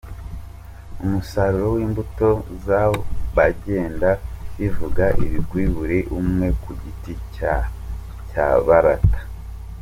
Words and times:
umusaruro 1.03 1.67
w'imbuto 1.75 2.29
zabo, 2.65 2.99
bagenda 3.35 4.09
bivuga 4.57 5.05
ibigwi 5.23 5.63
buri 5.75 5.99
umwe 6.17 6.47
ku 6.61 6.69
giti 6.81 7.13
cye 8.31 8.47
barata. 8.69 9.19